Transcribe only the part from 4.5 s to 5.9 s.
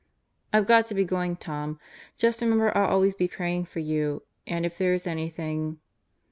if there is anything